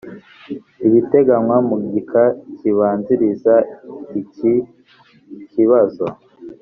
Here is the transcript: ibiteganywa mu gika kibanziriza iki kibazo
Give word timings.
ibiteganywa 0.87 1.57
mu 1.67 1.75
gika 1.91 2.23
kibanziriza 2.57 3.55
iki 4.21 4.53
kibazo 5.51 6.05